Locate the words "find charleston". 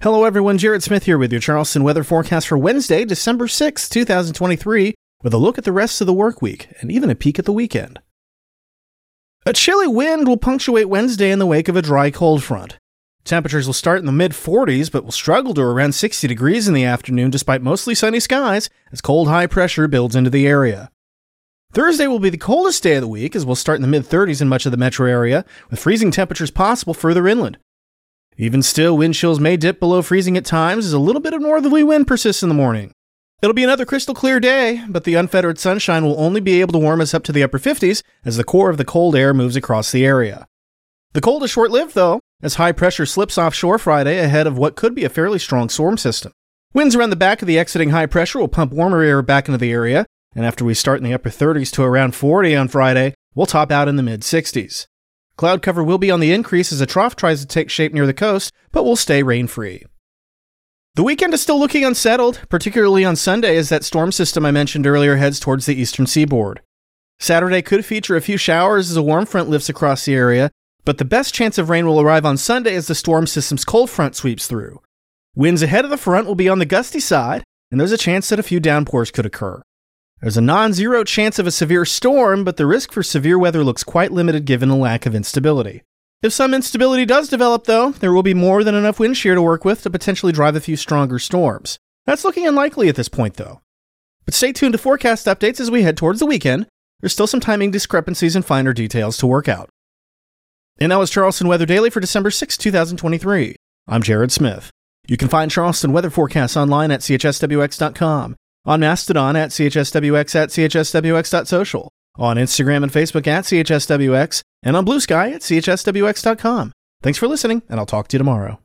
105.28-105.92